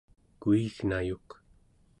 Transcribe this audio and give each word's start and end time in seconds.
kuignayuk 0.41 1.27